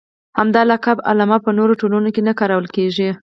[0.39, 3.09] همدا لقب علامه په نورو ټولنو کې نه کارول کېږي.